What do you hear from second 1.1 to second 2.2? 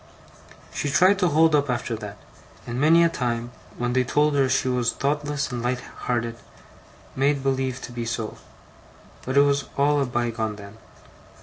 to hold up after that;